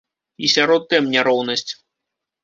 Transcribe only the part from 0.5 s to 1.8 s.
сярод тэм няроўнасць.